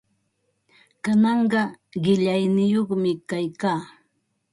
[1.03, 1.61] Kananqa
[2.03, 3.79] qillayniyuqmi kaykaa.